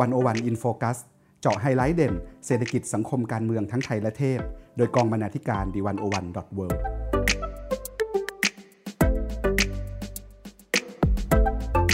[0.00, 0.98] One O One In Focus
[1.40, 2.14] เจาะไฮไลท์เด่น
[2.46, 4.40] เศรษฐกิจสังคมการเมืองทั้งไทยและเทศ
[4.76, 6.66] โดยกองบรรณาธิการ The One O One dot World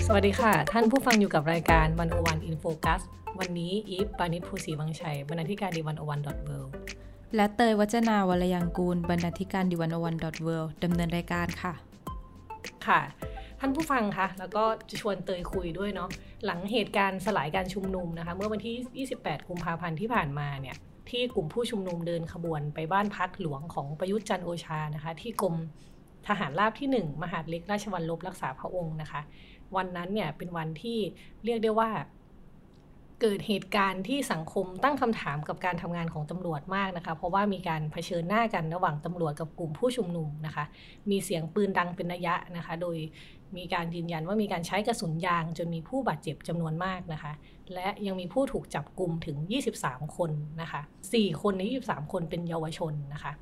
[0.07, 3.01] สวัสดีค่ะ ท่านผู้ฟังอยู่กับรายการ One O One In Focus
[3.39, 6.59] วันนี้อีฟปาณิส โพธิ์ศรีวังชัยบรรณาธิการ The One O One dot World
[7.37, 11.73] และเตยวจนาวรรลยางกูร บรรณาธิการ The One O One dot World ดำเนินรายการค่ะ
[12.87, 16.09] ค่ะท่านผู้ฟังคะแล้วก็จะชวนเตยคุยด้วยเนาะ
[16.45, 20.77] หลังเหตุการณ์สลายการชุมนุมนะคะ เมื่อวันที่ 28 กุมภาพันธ์ที่ผ่านมาเนี่ย
[21.11, 25.55] ที่กลุ่มผู้ชุมนุมเดินขบวนไปบ้านพักหลวงของประยุทธ์จันโอชานะคะ ที่กรม
[26.27, 29.21] ทหารราบที่ 1 มหาดเล็กราชวัลลบรักษาพระองค์นะคะ
[29.77, 30.99] วันนั้นเนี่ยเป็นวันที่
[31.45, 31.91] เรียกได้ว่า
[33.21, 40.65] เกิดเหตุการณ์ที่สังคมตั้งคำถามกับการทำงานของตำรวจมากนะคะ เพราะว่ามีการเผชิญหน้ากันระหว่างตำรวจกับกลุ่มผู้ชุมนุมนะคะ
[41.11, 42.97] มีเสียงปืนดังเป็นระยะนะคะ โดย
[43.57, 47.33] มีการยืนยันว่ามีการใช้กระสุนยางจนมีผู้บาดเจ็บจำนวนมากนะคะ
[47.75, 49.37] และยังมีผู้ถูกจับกลุ่มถึง
[49.77, 50.81] 23 คนนะคะ
[51.13, 53.33] 4 คนใน 23 คนเป็นเยาวชนนะคะ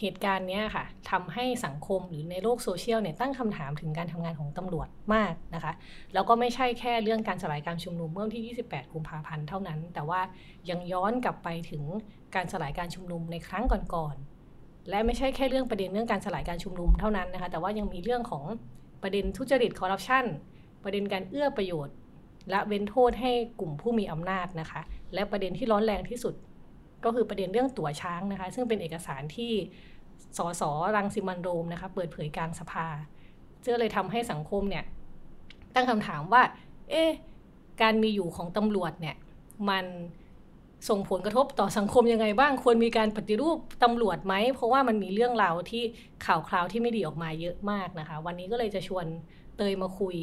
[0.00, 5.72] เหตุการณ์นี้ค่ะทำให้สังคมหรือในโลกโซเชียลเนี่ยตั้งคำถามถึงการทำงานของตำรวจมากนะคะ
[6.14, 10.20] แล้วก็ไม่ใช่แค่เรื่องการสลายการชุมนุมเมื่อวันที่ 28 กุมภาพันธ์เท่านั้น แต่ว่า
[10.70, 11.82] ยังย้อนกลับไปถึง
[12.34, 18.44] การสลายการชุมนุมในครั้งก่อนๆและไม่ใช่แค่เรื่องประเด็นเรื่องการสลายการชุมนุมเท่านั้นนะคะ แต่ว่ายังมีเรื่องของ
[19.02, 20.24] ประเด็นทุจริตคอร์รัปชัน
[20.84, 21.94] ประเด็นการเอื้อประโยชน์
[22.50, 24.80] และเว้นโทษให้กลุ่มผู้มีอำนาจนะคะ
[25.14, 26.34] และประเด็นที่ร้อนแรงที่สุด
[27.04, 29.52] ก็คือประเด็นเรื่องตั๋วช้างนะคะ ซึ่งเป็นเอกสารที่
[30.38, 30.62] สส
[30.96, 32.86] รังสิมันโรมนะคะเปิดเผยการสภา
[33.60, 34.84] เจ้าเลยทำให้สังคมเนี่ย
[35.74, 36.42] ตั้งคำถามว่า
[36.90, 37.10] เอ๊ะ
[37.82, 39.16] การมีอยู่ของตำรวจเนี่ย
[39.70, 39.86] มัน
[40.88, 45.82] ส่งผลกระทบต่อสังคมยังไงบ้างควรมีการปฏิรูปตำรวจไหม เพราะว่ามันมีเรื่องราวที่
[46.26, 49.06] ข่าวคราวที่ไม่ดีออกมาเยอะมากนะคะ วันนี้ก็เลยจะชวน
[49.56, 50.16] เตยมาคุย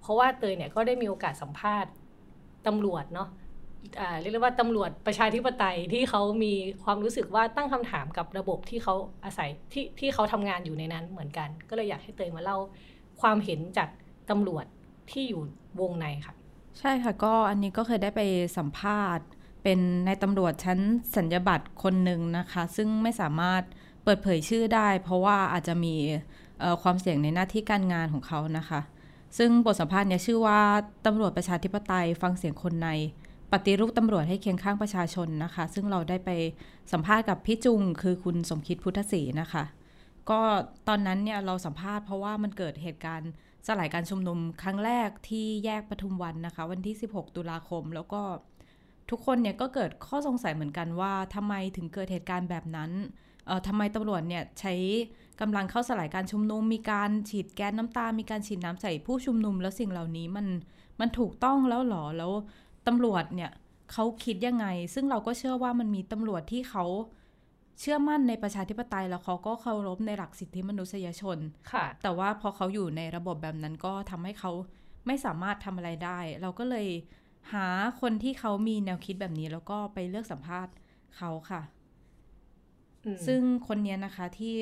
[0.00, 1.90] เพราะว่าเตยเนี่ยก็ได้มีโอกาสสัมภาษณ์
[2.66, 3.28] ตำรวจเนาะ
[4.20, 6.52] เรียกว่าตำรวจประชาธิปไตยที่เขามี
[6.84, 12.58] ความรู้สึกว่าตั้งคำถามกับระบบที่เขาอาศัยที่ที่เขาทำงานอยู่ในนั้นเหมือนกัน ก็เลยอยากให้เตยมาเล่า
[13.20, 13.88] ความเห็นจาก
[14.30, 14.64] ตำรวจ
[15.10, 15.42] ที่อยู่
[15.80, 16.34] วงในค่ะ
[16.78, 18.20] ใช่ค่ะก็อันนี้ก็เคยได้ไป
[18.58, 19.26] สัมภาษณ์
[19.62, 20.78] เป็นในตำรวจชั้น
[21.16, 23.62] สัญญบัตรคนหนึ่งนะคะ ซึ่งไม่สามารถ
[24.04, 25.94] เปิดเผยชื่อได้ เพราะว่าอาจจะมี
[26.82, 28.80] ความเสี่ยงในหน้าที่การงานของเขานะคะ
[29.38, 30.60] ซึ่งบทสัมภาษณ์เนี้ชื่อว่า
[31.06, 32.88] ตำรวจประชาธิปไตยฟังเสียงคนใน
[33.56, 36.30] ปฏิรูปตำรวจให้เคียงข้างประชาชนนะคะ ซึ่งเราได้ไป
[36.92, 39.64] สัมภาษณ์กับพี่จุง คือคุณสมคิดพุทธศรีนะคะ
[40.30, 40.40] ก็
[40.88, 43.30] ตอนนั้นเนี่ยเราสัมภาษณ์เพราะว่ามันเกิดเหตุการณ์
[43.66, 48.22] สลายการชุมนุมครั้งแรกที่แยกปทุมวันนะคะ วันที่ 16 ตุลาคมแล้วก็
[49.10, 52.90] ทุกคนเนี่ยก็เกิดข้อสงสัยเหมือนกันว่าทำไมถึงเกิดเหตุการณ์แบบนั้น
[53.46, 54.74] เอ่อทำไมตำรวจเนี่ยใช้
[55.40, 60.46] กำลังเข้าสลายการชุมนุม มีการฉีดแก๊สน้ำตา มีการฉีดน้ำใส่ผู้ชุมนุม แล้วสิ่งเหล่านี้มัน
[61.00, 62.32] มันถูกต้องแล้วหรอ แล้ว
[62.86, 63.50] ตำรวจเนี่ย
[63.92, 66.84] เขาคิดยังไง ซึ่งเราก็เชื่อว่ามันมีตำรวจที่เขา
[67.80, 71.38] เชื่อมั่นในประชาธิปไตยแล้วเขาก็เคารพในหลักสิทธิมนุษยชน
[71.72, 74.52] ค่ะ แต่ว่าพอเขาอยู่ในระบบแบบนั้นก็ทำให้เขา
[75.06, 76.86] ไม่สามารถทำอะไรได้ เราก็เลย
[77.52, 77.66] หา
[78.00, 80.74] คนที่เขามีแนวคิดแบบนี้แล้วก็ไปเลือกสัมภาษณ์
[81.16, 81.62] เขาค่ะ
[83.26, 84.56] ซึ่งคนนี้นะคะที่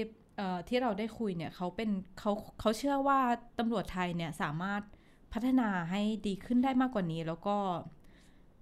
[0.69, 3.21] ที่เราได้คุยเนี่ยเขาเป็นเขาเขาเชื่อว่า
[3.59, 4.83] ตำรวจไทยเนี่ยสามารถ
[5.33, 7.57] พัฒนาให้ดีขึ้นได้มากกว่านี้ แล้วก็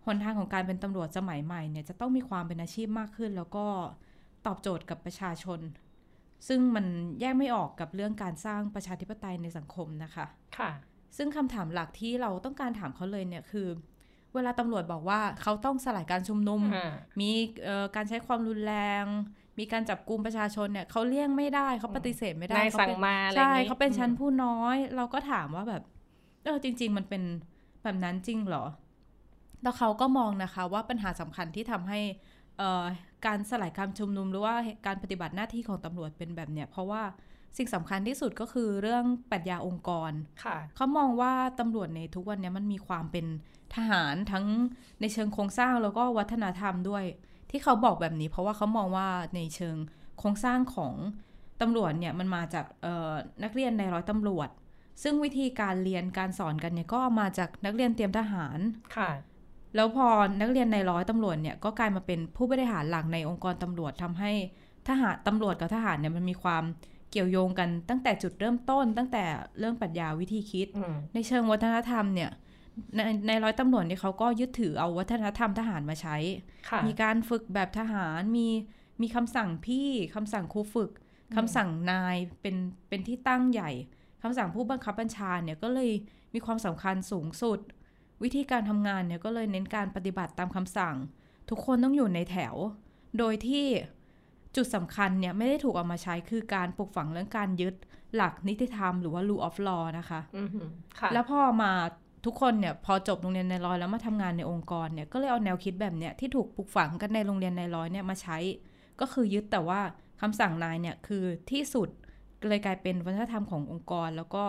[0.07, 3.67] หนทางของการเป็นตำรวจสมัยใหม่เนี่ยจะต้องมีความเป็นอาชีพมากขึ้น แล้วก็
[4.47, 5.61] ตอบโจทย์กับประชาชน
[6.49, 6.87] ซึ่งมัน
[7.21, 10.27] แยกไม่ออกกับเรื่องการสร้างประชาธิปไตยในสังคมนะคะ
[10.59, 10.71] ค่ะ
[11.17, 13.69] ซึ่งคำถามหลักที่เราต้องการถามเขาเลยเนี่ยคือ
[14.35, 16.63] เวลาตำรวจบอกว่าเขาต้องสลายการชุมนุม
[17.21, 17.31] มี
[17.97, 19.05] การใช้ความรุนแรง
[19.59, 22.99] มีการจับกลุ่มประชาชนเนี่ยเขาเลี่ยงไม่ได้เขาปฏิเสธไม่ได้เขาเป็น
[23.37, 25.83] ใช่เขาเป็นชั้นผู้น้อย เราก็ถามว่าแบบ
[26.45, 27.23] เออจริง ๆ มันเป็น
[27.83, 28.65] แบบนั้นจริงเหรอ
[29.63, 32.01] แล้วเขาก็มองนะคะว่าปัญหาสำคัญที่ทำให้
[33.27, 34.55] การสลายการชุมนุมหรือว่า
[34.87, 37.03] การปฏิบัติหน้าที่ของตำรวจเป็นแบบเนี้ยเพราะว่า
[37.57, 40.13] สิ่งสำคัญที่สุดก็คือเรื่องปรัชญาองค์กร
[40.77, 43.27] เขามองว่าตำรวจในทุกวันนี้มันมีความเป็น
[43.75, 44.47] ทหารทั้ง
[45.01, 47.05] ในเชิงโครงสร้างแล้วก็วัฒนธรรมด้วย
[47.51, 49.77] ที่เขาบอกแบบนี้ เพราะว่าเขามองว่าในเชิง
[50.19, 50.95] โครงสร้างของ
[51.61, 52.67] ตำรวจเนี่ยมันมาจาก
[53.45, 54.49] นักเรียนในร้อยตำรวจ
[55.03, 58.59] ซึ่งวิธีการเรียนการสอนกันเนี่ยก็มาจากนักเรียนเตรียมทหาร
[58.97, 59.11] ค่ะ
[59.75, 60.07] แล้วพอ
[60.41, 64.33] นักเรียนในร้อยตำรวจเนี่ยก็กลายมาเป็นผู้บริหารหลักในองค์กรตำรวจทำให้
[64.89, 66.65] ทหารตำรวจกับทหารเนี่ยมันมีความ
[67.11, 69.25] เกี่ยวโยงกันตั้งแต่จุดเริ่มต้น ตั้งแต่
[69.59, 70.69] เรื่องปรัชญาวิธีคิด
[71.15, 72.31] ในเชิงวัฒนธรรมเนี่ย
[72.97, 76.17] ในในร้อยตำรวจเนี่ยเขาก็ยึดถือเอาวัฒนธรรมทหารมาใช้
[76.87, 78.49] มีการฝึกแบบทหารมี
[79.03, 80.91] มีคำสั่งพี่คำสั่งครูฝึก
[81.37, 82.57] คำสั่งนายเป็น
[82.89, 83.71] เป็นที่ตั้งใหญ่
[84.23, 85.91] คำสั่งผู้บังคับบัญชาเนี่ยก็เลย
[86.35, 87.59] มีความสำคัญสูงสุด
[88.23, 90.95] วิธีการทำงานเนี่ยก็เลยเน้นการปฏิบัติตามคำสั่ง
[91.51, 92.55] ทุกคนต้องอยู่ในแถว
[93.19, 93.67] โดยที่
[94.57, 97.75] จุดสำคัญเนี่ยไม่ได้ถูกเอามาใช้คือการปลูกฝังเรื่องการยึด
[98.15, 100.69] หลักนิติธรรมหรือว่า rule of law นะคะอือหือ
[100.99, 101.73] ค่ะแล้วพอมา
[102.27, 108.39] ทุกคนเนี่ยพอจบโรงเรียนในร้อยแล้วมาทำงานในองค์กรเนี่ยก็เลยเอาแนวคิดแบบเนี้ยที่ถูกปลูกฝังกันในโรงเรียนในร้อยเนี่ยมาใช้
[109.01, 109.81] ก็คือยึดแต่ว่า
[110.21, 111.89] คำสั่งนายเนี่ยคือที่สุด
[112.49, 114.45] เลยกลายเป็นวัฒนธรรมขององค์กร แล้วก็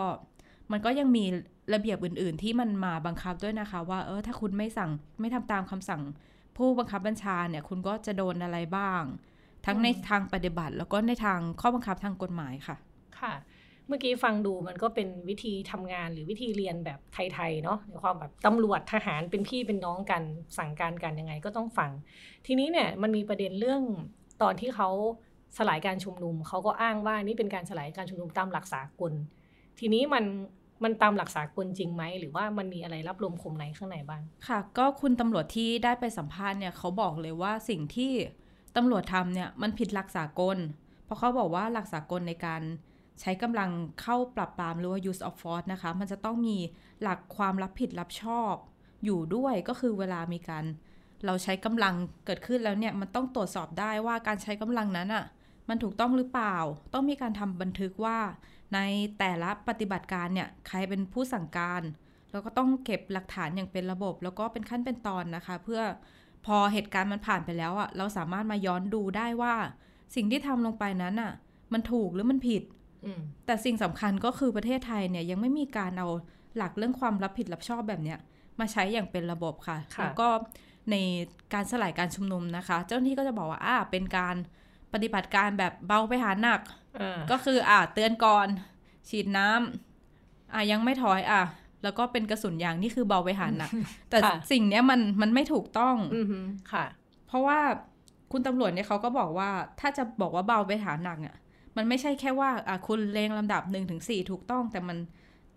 [0.72, 1.24] มันก็ยังมี
[1.72, 6.02] ระเบียบอื่น ๆ ที่มันมาบังคับด้วยนะคะ ว่าเออถ้าคุณไม่สั่งไม่ทำตามคำสั่ง
[6.56, 9.02] ผู้บังคับบัญชาเนี่ย คุณก็จะโดนอะไรบ้าง
[9.66, 12.76] ทั้งในทางปฏิบัติ แล้วก็ในทางข้อบังคับทางกฎหมายค่ะ
[13.20, 13.32] ค่ะ
[13.88, 20.22] เมื่อกี้ฟังดูมันก็เป็นวิธีทำงานหรือวิธีเรียนแบบไทย ๆ เนาะในความแบบตำรวจทหารเป็นพี่เป็นน้องกัน
[20.58, 21.90] สั่งการกันยังไงก็ต้องฟัง
[22.46, 23.82] ทีนี้เนี่ยมันมีประเด็นเรื่อง
[24.42, 24.88] ตอนที่เขา
[25.58, 29.12] สลายการชุมนุมเขาก็อ้างว่านี่เป็นการสลายการชุมนุมตามหลักสากล
[29.78, 30.24] ทีนี้มัน
[30.84, 38.12] มันตามหลักสากลจริงไหม หรือว่ามันมีอะไรรับลมคมในข้างในบ้าง ค่ะ ก็คุณตำรวจที่ได้ไปสัมภาษณ์เนี่ยเขาบอกเลยว่าสิ่งที่
[38.76, 40.56] ตำรวจทำเนี่ยมันผิดหลักสากล
[41.04, 42.62] เพราะเขาบอกว่าหลักสากลในการ
[43.20, 43.70] ใช้กำลัง
[44.02, 46.56] เข้าปรับปรามหรือว่า use of force นะคะ มันจะต้องมี
[47.02, 48.54] หลักความรับผิดรับชอบ
[49.04, 50.64] อยู่ด้วยก็คือเวลามีการ
[51.26, 51.94] เราใช้กำลัง
[52.26, 55.24] เกิดขึ้นแล้วเนี่ยมันต้องตรวจสอบได้ว่าการใช้กำลังนั้นอะ่ะ
[55.68, 56.56] มันถูกต้องหรือเปล่า
[56.92, 58.18] ต้องมีการทำบันทึกว่า
[58.74, 58.78] ใน
[59.18, 61.82] แต่ละปฏิบัติการเนี่ยใครเป็นผู้สั่งการ
[62.32, 65.82] แล้วก็ต้องเก็บหลักฐานอย่างเป็นระบบ แล้วก็เป็นขั้นเป็นตอนนะคะ เพื่อ
[66.46, 69.54] พอเหตุการณ์มันผ่านไปแล้วอะ่ะเราสามารถมาย้อนดูได้ว่า
[70.14, 71.32] สิ่งที่ทำลงไปนั้นอะ
[71.72, 72.62] มันถูกหรือมันผิด
[73.04, 76.08] อืมแต่สิ่งสำคัญก็คือประเทศไทยเนี่ยยังไม่มีการเอา
[76.56, 78.18] หลักเรื่องความรับผิดรับชอบแบบเนี้ย
[78.60, 80.28] มาใช้อย่างเป็นระบบค่ะค่ะแล้วก็
[80.90, 80.96] ใน
[81.54, 84.36] การสลายการชุมนุมนะคะ เจ้าหน้าที่ก็จะบอกว่าอ่าเป็นการ
[84.92, 86.81] ปฏิบัติการแบบเบาไปหาหนักอ่า
[87.30, 88.46] ก็คืออ่าเตือนก่อน
[89.08, 91.42] ฉีดน้ำอ่ายังไม่ถอยอะ
[91.82, 93.70] แล้วก็เป็นกระสุนยางนี่คือเบาไปหาหนัก
[94.10, 94.18] แต่
[94.50, 96.84] สิ่งเนี้ยมันมันไม่ถูกต้องอือหือค่ะ
[97.26, 97.58] เพราะว่า
[98.32, 99.50] คุณตำรวจเนี่ยเขาก็บอกว่า
[99.80, 101.36] ถ้าจะบอกว่าเบาไปหาหนักอะ
[101.76, 104.98] มันไม่ใช่แค่ว่าอะคุณเลงลำดับหนึ่งถึงสี่ถูกต้อง แต่มัน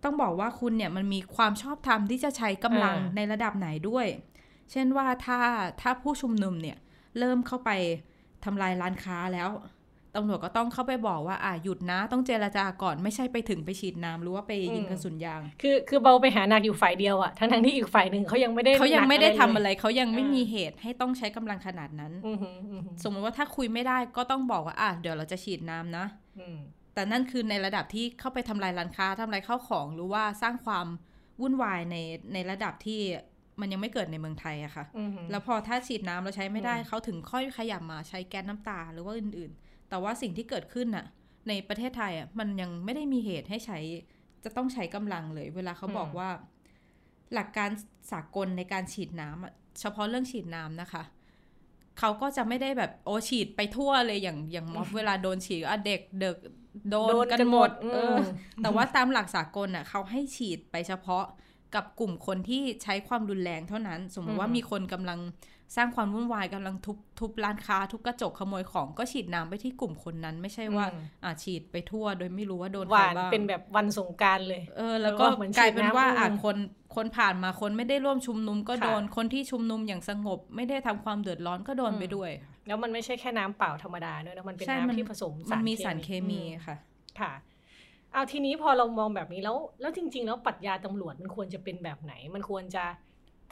[0.03, 4.07] ต้องบอกว่าคุณเนี่ยมันมีความชอบธรรมที่จะใช้กำลังอ่าในระดับไหนด้วย
[4.71, 5.39] เช่นว่าถ้า
[5.81, 6.77] ถ้าผู้ชุมนุมเนี่ย
[7.19, 7.69] เริ่มเข้าไป
[8.43, 9.49] ทำลายร้านค้าแล้ว
[10.15, 26.05] ตำรวจก็ต้องเข้าไปบอกว่าอะหยุดนะ ต้องเจรจาก่อนไม่ใช่ไปถึงไปฉีดน้ำหรือว่าไปยิงกระสุนยาง คือคือเบาไปหาหนักอยู่ฝ่ายเดียวอะทั้งทั้งๆที่อีกฝ่ายหนึ่งเขายังไม่ได้เขายังไม่ได้หนักทำอะไรเลยเขายังไม่อ่ามีมีเหตุให้ต้องใช้กำลังขนาดนั้นอือหืออือหือสมมติว่าถ้าคุยไม่ได้ก็ต้องบอกว่าอะเดี๋ยวเราจะฉีดน้ำนะ
[26.39, 26.57] อืม
[26.93, 30.87] แต่นั่นคือในระดับที่เข้าไปทำลายร้านค้าทำลายข้าวของหรือว่าสร้างความ
[31.41, 31.95] วุ่นวายใน
[32.33, 33.01] ในระดับที่
[33.59, 41.05] มันยังไม่เกิดในเมืองไทยอะค่ะอือหือแล้วพอถ้าฉีดน้ำเราใช้ไม่ได้อืมเขาถึงค่อยขยับมาใช้แก๊สน้ำตาหรือว่าอื่นๆ แต่ว่าสิ่งที่เกิดขึ้นน่ะ
[41.47, 43.79] ในประเทศไทยอะมันยังไม่ได้มีเหตุให้ใช้
[44.43, 46.29] จะต้องใช้กำลังเลย เวลาเขาบอกว่า
[47.33, 47.69] หลักการ
[48.11, 51.03] สากลในการฉีดน้ำอะเฉพาะเรื่องฉีดน้ำนะคะ
[51.99, 56.35] เขาก็จะไม่ได้แบบโอฉีดไปทั่วเลยอย่างอย่างม็อบเวลาโดนฉีดอะเด็กเด็ก
[56.89, 58.17] โดนโดนกันกันหหมมดดเออม
[58.61, 61.25] แต่ว่าตามหลักสากลน่ะเขาให้ฉีดไปเฉพาะ
[61.75, 65.19] กับกลุ่มคนที่ใช้ความรุนแรงเท่านั้น สมมติว่าอืมมีคนกำลัง
[65.75, 76.57] สร้างความวุ่นวายกำลังทุบทุบร้านค้า ทุบกระจกขโมยของก็ฉีดน้ำไปที่กลุ่มคนนั้น ไม่ใช่ว่าอืมอ่าฉีดไปทั่ว โดยไม่รู้ว่าโดนหใครวานบ้างเป็นแบบวันสงกรารเลย เออ แล้วก็เออเหมือนกลายเป็นว่าฉีดน้ำอะอืมคน
[76.95, 82.31] คนผ่านมาคนไม่ได้ร่วมชุมนุมก็ค่ะโดนคนที่ชุมนุมอย่างสงบ ไม่ได้ทำความเดือดร้อนก็โดนอืมไปด้วย
[82.67, 86.77] แล้วมันไม่ใช่แค่น้ำเปล่าธรรมดาด้วยนะมันเป็นใช่น้ำที่ผสมมันมีสารเคมีอืค่ะ
[87.19, 87.33] ค่ะ
[88.11, 92.83] เอาทีนี้พอเรามองแบบนี้แล้ว แล้วจริง ๆ แล้วปรัชญาตำรวจมันควรจะเป็นแบบไหน มันควรจะ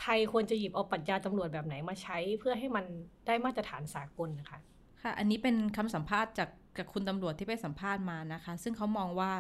[0.02, 2.86] ไทยควรจะหยิบเอาปรัชญาตำรวจแบบไหนมาใช้เพื่อให้มัน
[3.28, 4.60] ได้มาตรฐานสากลนะคะ
[5.02, 9.32] ค่ะ อันนี้เป็นคำสัมภาษณ์จากจากคุณตำรวจที่ไปสัมภาษณ์มานะคะ ซึ่งเขามองว่า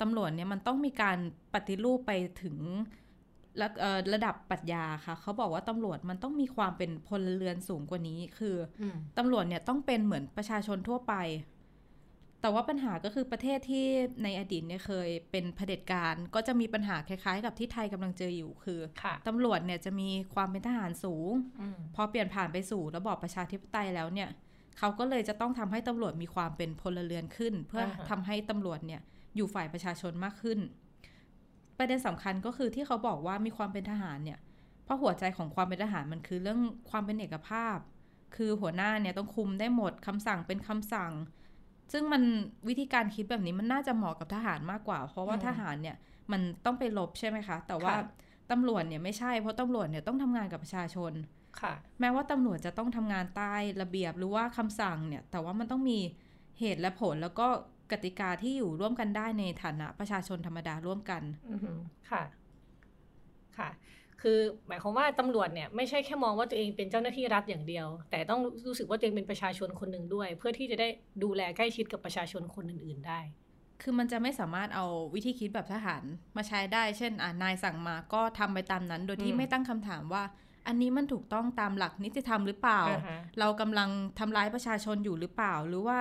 [0.00, 1.18] ตำรวจเนี่ยมันต้องมีการ
[1.54, 2.12] ปฏิรูปไป
[2.42, 2.56] ถึง
[3.60, 11.14] ระเอ่อระดับปรัชญาค่ะ เขาบอกว่าตำรวจมันต้องมีความเป็นพลเรือนสูงกว่านี้ คืออืมตำรวจเนี่ยต้องเป็นเหมือนประชาชนทั่วไป
[12.40, 13.86] แต่ว่าปัญหาก็คือประเทศที่
[14.22, 24.28] ในอดีตเนี่ยเคยเป็นเผด็จการ ก็จะมีปัญหาคล้ายๆ กับที่ไทยกำลังเจออยู่คือค่ะตำรวจเนี่ยจะมีความเป็นทหารสูงอืมพอเปลี่ยนผ่านไปสู่ระบอบประชาธิปไตยแล้วเนี่ย
[24.78, 29.00] เขาก็เลยจะต้องทำให้ตำรวจมีความเป็นพลเรือนขึ้น เพื่อทำให้ตำรวจเนี่ย
[29.36, 30.58] อยู่ฝ่ายประชาชนมากขึ้น
[31.78, 34.38] ประเด็นสำคัญก็คือที่เขาบอกว่ามีความเป็นทหารเนี่ย
[34.84, 37.76] เพราะหัวใจของความเป็นทหารมันคือเรื่องความเป็นเอกภาพ
[38.36, 41.12] คือหัวหน้าเนี่ยต้องคุมได้หมดคำสั่งเป็นคำสั่ง
[41.92, 42.22] ซึ่งมัน
[42.68, 45.96] วิธีการคิดแบบนี้มันน่าจะเหมาะกับทหารมากกว่า เพราะว่าทหารเนี่ย
[46.32, 47.94] มันต้องไปรบใช่ไหมคะ แต่ว่า
[48.50, 51.12] ตำรวจเนี่ยไม่ใช่ เพราะตำรวจเนี่ยต้องทำงานกับประชาชน
[51.60, 55.98] ค่ะ แม้ว่าตำรวจจะต้องทำงานใต้ระเบียบหรือว่าคำสั่งเนี่ย แต่ว่ามันต้องมี
[56.60, 57.46] เหตุและผลแล้วก็
[57.92, 61.78] กติกาที่อยู่ร่วมกันได้ในฐานะประชาชนธรรมดาร่วมกันอือหือ
[62.10, 62.22] ค่ะ
[63.58, 63.68] ค่ะ
[64.22, 70.88] คือหมายความว่าตำรวจเนี่ยไม่ใช่แค่มองว่าตัวเองเป็นเจ้าหน้าที่รัฐอย่างเดียว แต่ต้องรู้สึกว่าตัวเองเป็นประชาชนคนหนึ่งด้วย เพื่อที่จะได้
[71.22, 73.20] ดูแลใกล้ชิดกับประชาชนคนอื่น ๆ ได้
[73.82, 76.02] คือมันจะไม่สามารถเอาวิธีคิดแบบทหาร
[76.36, 80.24] มาใช้ได้ เช่นอ่านายสั่งมาก็ทำไปตามนั้น โดยที่ไม่ตั้งคำถามว่า
[80.66, 85.98] อันนี้มันถูกต้องตามหลักนิติธรรมหรือเปล่าอ่าฮะเรากำลังทำร้ายประชาชนอยู่หรือเปล่า หรือว่า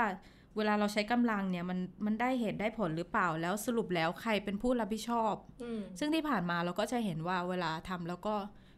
[0.60, 8.36] เวลาเราใช้กำลังเนี่ยมันมันได้เหตุได้ผลหรือเปล่าแล้วสรุปแล้วใครเป็นผู้รับผิดชอบอืมซึ่งที่ผ่านมาเราก็จะเห็นว่าเวลาทำแล้วก็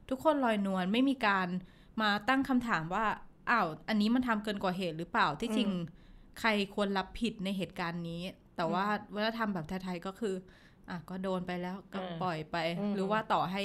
[0.09, 1.47] ทุกคนลอยนวลไม่มีการ
[2.01, 3.05] มาตั้งคำถามว่า
[3.50, 5.69] อ้าวอันนี้มันทำเกินกว่าเหตุหรือเปล่าที่จริง
[6.39, 8.21] ใครควรรับผิดในเหตุการณ์นี้
[8.55, 10.35] แต่ว่าเวลาทำแบบไทยๆก็คือ
[10.89, 13.63] อะก็โดนไปแล้วก็อ่าปล่อยไปอืมหรือว่าต่อให้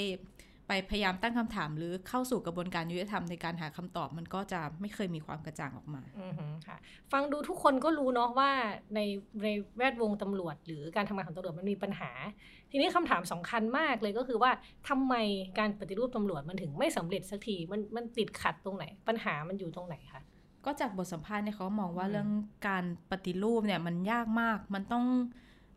[0.68, 6.76] ไปพยายามตั้งคำถามหรือเข้าสู่กระบวนการยุติธรรมในการหาคำตอบมันก็จะไม่เคยมีความกระจ่างออกมาอือหือค่ะ
[7.12, 8.50] ฟังดูทุกคนก็รู้เนาะว่า
[8.94, 9.00] ใน
[9.42, 12.10] ในแวดวงตำรวจ หรือการทำงานของตำรวจมันมีปัญหา
[12.70, 14.50] ทีนี้คำถามสำคัญมากเลยก็คือว่า
[14.88, 15.14] ทำไม
[15.58, 20.22] การปฏิรูปตำรวจมันถึงไม่สำเร็จสักทีมันมันติดขัดตรงไหน ปัญหามันอยู่ตรงไหนคะ
[20.64, 22.30] ก็จากบทสัมภาษณ์เนี่ยเขามองว่าอืมเรื่อง
[22.68, 25.06] การปฏิรูปเนี่ยมันยากมากมันต้อง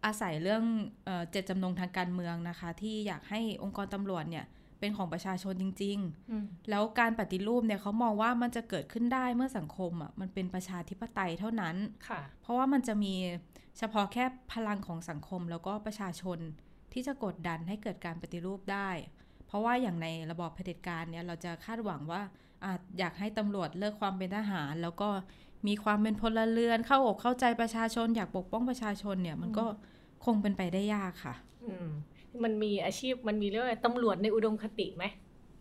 [0.05, 0.63] อาศัยเรื่อง
[1.05, 4.45] เอ่อเจตจำนงทางการเมืองนะคะ ที่อยากให้องค์กรตำรวจเนี่ย
[4.79, 5.97] เป็นของประชาชนจริง
[6.33, 11.75] ๆ แล้วการปฏิรูปเนี่ยเขามองว่ามันจะเกิดขึ้นได้เมื่อสังคมอะมันเป็นประชาธิปไตยเท่านั้น
[12.07, 13.13] ค่ะเพราะว่ามันจะมี
[13.77, 16.39] เฉพาะแค่พลังของสังคมแล้วก็ประชาชน
[16.93, 18.89] ที่จะกดดันให้เกิดการปฏิรูปได้
[19.47, 22.21] เพราะว่าอย่างในระบอบเผด็จการเนี่ยเราจะคาดหวังว่า
[22.65, 25.09] อาจอยากให้ตำรวจเลิกความเป็นทหาร แล้วก็
[25.67, 29.65] มีความเป็นพลเรือนเข้าอกเข้าใจประชาชน อยากปกป้องประชาชนเนี่ยมันก็
[30.25, 31.35] คงเป็นไปได้ยากค่ะ
[31.69, 31.75] อื
[32.39, 35.05] มมันมีอาชีพมันมีเรื่องอะไรตำรวจในอุดมคติไหม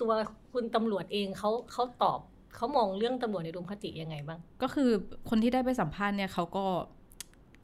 [0.01, 0.13] ตัว
[0.53, 2.21] คุณตำรวจเองเขาเขาตอบ
[2.57, 4.91] เขามองเรื่องตำรวจในอุดมคติยังไงบ้าง ก็คือ
[5.29, 6.65] คนที่ได้ไปสัมภาษณ์เนี่ยเขาก็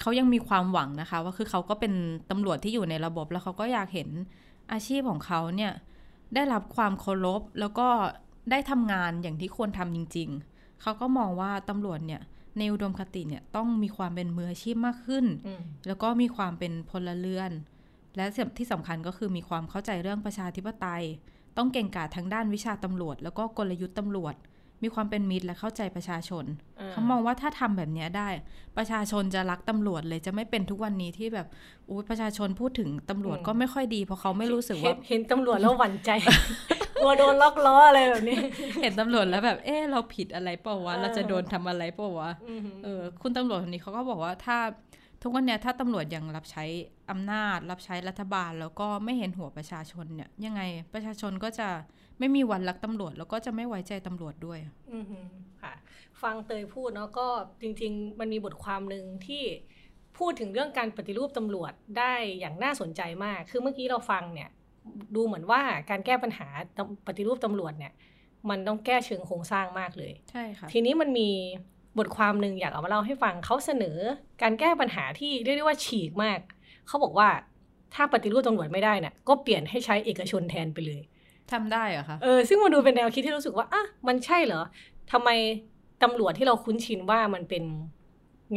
[0.01, 1.95] เขายังมีความหวังนะคะ ว่าคือเขาก็เป็น
[2.31, 4.09] ตำรวจที่อยู่ในระบบ แล้วเขาก็อยากเห็น
[4.73, 5.73] อาชีพของเขาเนี่ย
[6.35, 7.89] ได้รับความเคารพแล้วก็
[8.51, 12.21] ได้ทำงานอย่างที่ควรทำจริง ๆ เขาก็มองว่าตำรวจเนี่ย
[12.59, 17.51] ในอุดมคติเนี่ยต้องมีความเป็นมืออาชีพมากขึ้นอืมแล้วก็มีความเป็นพลเรือน
[18.17, 18.25] และ
[18.59, 21.05] ที่สำคัญก็คือมีความเข้าใจเรื่องประชาธิปไตย
[21.57, 24.35] ต้องเก่งกาจทางด้านวิชาตำรวจ แล้วก็กลยุทธ์ตำรวจ
[24.83, 26.45] มีความเป็นมิตรและเข้าใจประชาชน
[26.81, 28.29] อ่าเขามองว่าถ้าทำแบบเนี้ยได้
[28.77, 31.47] ประชาชนจะรักตำรวจเลยจะไม่เป็นทุกวันนี้ที่แบบ
[31.89, 36.11] อุ้ยประชาชนพูดถึงตำรวจก็ไม่ค่อยดี เพราะเขาไม่รู้สึกเห็ว่านเห็นตำรวจแล้วหวั่นใจ
[37.03, 38.39] กลัวโดนล็อกล้ออะไรแบบนี้
[38.83, 44.59] เห็นตำรวจแล้วแบบ เออเราผิดอะไรเปล่าวะเออเราจะโดนทำอะไรเปล่าวะอืมเออคุณตำรวจคนนี้เขาก็บอกว่าถ้า
[45.23, 46.65] ทุกวันเนี้ยถ้าตำรวจยังรับใช้
[47.11, 50.63] อำนาจรับใช้รัฐบาลแล้วก็ไม่เห็นหัวประชาชนเนี่ย ยังไง
[50.95, 51.69] ประชาชนก็จะ
[52.19, 54.59] ไม่มีวันรักตำรวจ แล้วก็จะไม่ไว้ใจตำรวจด้วย
[54.93, 55.05] อืม
[55.63, 55.75] ค่ะ
[56.23, 57.27] ฟังเตยพูดเนาะก็
[57.63, 59.45] จริง ๆ มันมีบทความหนึ่งที่
[60.19, 64.51] พูดถึงเรื่องการปฏิรูปตำรวจได้อย่างน่าสนใจมาก คือเมื่อกี้เราฟังเนี่ย
[65.15, 67.93] ดูเหมือนว่าการแก้ปัญหาตำปฏิรูปตำรวจเนี่ย
[68.51, 71.31] มันต้องแก้เชิงโครงสร้างมากเลย ใช่ค่ะ ทีนี้มันมี
[71.99, 73.99] บทความหนึ่งอยากเอามาเล่าให้ฟังเขาเสนอ
[74.43, 76.39] การแก้ปัญหาที่เรียกได้ว่าฉีกมาก
[76.89, 77.29] เขาบอกว่า
[77.95, 81.03] ถ้าปฏิรูปตำรวจไม่ได้น่ะก็เปลี่ยนให้ใช้เอกชนแทนไปเลย
[81.53, 84.63] ทำได้เหรอคะเออซึ่งมันดูเป็นแนวคิดที่รู้สึกว่าอะมันใช่เหรอ
[85.13, 85.29] ทำไม
[86.03, 87.65] ตำรวจที่เราคุ้นชินว่ามันเป็น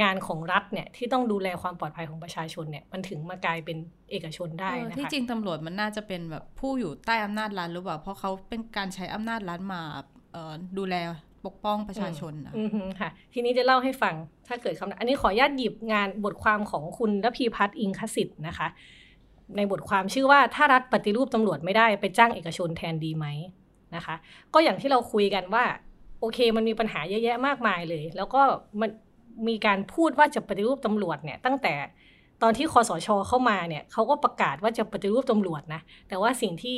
[0.01, 3.77] งานของรัฐเนี่ยที่ต้องดูแลความปลอดภัยของประชาชนเนี่ยมันถึงมากลายเป็น
[4.11, 9.81] เอกชนได้เออนะคะที่จริงตำรวจมันน่าจะเป็นแบบผู้อยู่ใต้อำนาจรัฐหรือเปล่าเพราะเขาเป็นการใช้อำนาจรัฐมา
[10.31, 10.95] เอ่อดูแล
[11.47, 14.15] ปกป้องประชาชนนะอือฮึค่ะ ทีนี้จะเล่าให้ฟัง
[14.47, 18.67] ถ้าเกิดคำอันนี้ขออนุญาตหยิบงานบทความของคุณรพีพัฒน์อิงคสิทธิ์นะคะ
[19.57, 23.25] ในบทความชื่อว่าถ้ารัฐปฏิรูปตำรวจไม่ได้ไปจ้างเอกชนแทนดีไหม
[23.95, 24.15] นะคะ
[24.53, 25.63] ก็อย่างที่เราคุยกันว่า
[26.19, 28.41] โอเคมันมีปัญหาเยอะแยะมากมายเลย แล้วก็
[28.81, 28.89] มัน
[29.47, 31.73] มีการพูดว่าจะปฏิรูปตำรวจเนี่ยตั้งแต่
[32.41, 36.77] ตอนที่คอสชเข้ามาเนี่ยเขาก็ประกาศว่าจะปฏิรูปตำรวจนะแต่ว่าสิ่งที่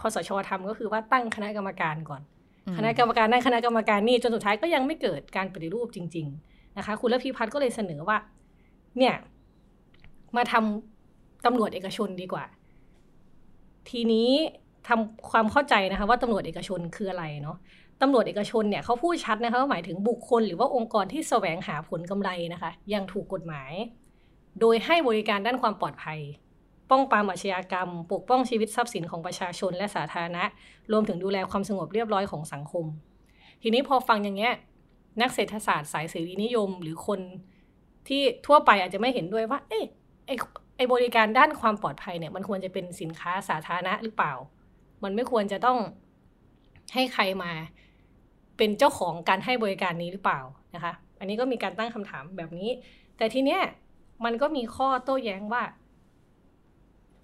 [0.00, 2.22] คอสชทำก็คือว่าตั้งคณะกรรมการก่อน
[2.76, 8.16] คณะกรรมการนั่นคณะกรรมการนี่จนสุดท้ายก็ยังไม่เกิดการปฏิรูปจริง ๆ นะคะ คุณระพีพัฒน์ก็เลยเสนอว่า
[8.98, 9.14] เนี่ย
[10.36, 12.44] มาทำตำรวจเอกชนดีกว่า
[13.90, 14.30] ทีนี้
[14.88, 17.56] ทำความเข้าใจนะคะ ว่าตำรวจเอกชนคืออะไรเนาะ
[18.02, 23.72] ตำรวจเอกชนเนี่ยเขาพูดชัดนะคะว่าหมายถึงบุคคลหรือว่าองค์กรที่แสวงหาผลกำไรนะคะ อยังถูกกฎหมาย
[24.60, 26.18] โดยให้บริการด้านความปลอดภัย
[26.90, 30.44] ป้องปรามอาชญากรรม ปกป้องชีวิตทรัพย์สินของประชาชนและสาธารณะ
[30.92, 32.84] รวมถึงดูแลความสงบเรียบร้อยของสังคม
[33.62, 34.54] ทีนี้พอฟังอย่างเงี้ย
[35.20, 37.20] นักเศรษฐศาสตร์สายเสรีนิยม หรือคน
[38.08, 39.84] ที่ทั่วไปอาจจะไม่เห็นด้วยว่า เอ๊ะ
[40.26, 40.30] ไอ
[40.76, 44.34] ไอบริการด้านความปลอดภัยเนี่ย มันควรจะเป็นสินค้าสาธารณะหรือเปล่า
[45.04, 45.78] มันไม่ควรจะต้อง
[46.94, 47.52] ให้ใครมา
[48.56, 50.40] เป็นเจ้าของการให้บริการนี้หรือเปล่า
[50.74, 52.70] นะคะ อันนี้ก็มีการตั้งคำถามแบบนี้
[53.16, 53.60] แต่ทีเนี้ย
[54.24, 55.62] มันก็มีข้อโต้แย้งว่า